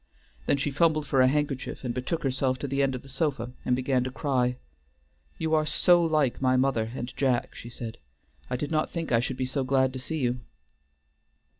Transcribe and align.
Then 0.47 0.57
she 0.57 0.71
fumbled 0.71 1.05
for 1.05 1.21
a 1.21 1.27
handkerchief, 1.27 1.83
and 1.83 1.93
betook 1.93 2.23
herself 2.23 2.57
to 2.57 2.67
the 2.67 2.81
end 2.81 2.95
of 2.95 3.03
the 3.03 3.07
sofa 3.07 3.51
and 3.63 3.75
began 3.75 4.03
to 4.03 4.09
cry: 4.09 4.57
"You 5.37 5.53
are 5.53 5.63
so 5.67 6.03
like 6.03 6.41
my 6.41 6.57
mother 6.57 6.93
and 6.95 7.15
Jack," 7.15 7.53
she 7.53 7.69
said. 7.69 7.99
"I 8.49 8.55
did 8.55 8.71
not 8.71 8.89
think 8.89 9.11
I 9.11 9.19
should 9.19 9.37
be 9.37 9.45
so 9.45 9.63
glad 9.63 9.93
to 9.93 9.99
see 9.99 10.17
you." 10.17 10.39